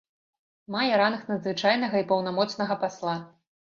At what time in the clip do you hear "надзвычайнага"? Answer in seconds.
1.31-2.01